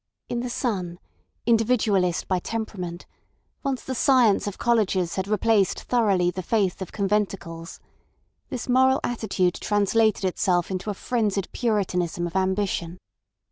[0.29, 0.97] In the son,
[1.45, 3.05] individualist by temperament,
[3.61, 7.79] once the science of colleges had replaced thoroughly the faith of conventicles,
[8.49, 12.97] this moral attitude translated itself into a frenzied puritanism of ambition.